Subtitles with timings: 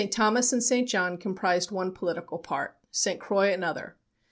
[0.09, 0.89] Thomas and St.
[0.89, 3.19] John comprised one political part, St.
[3.19, 3.97] Croix another.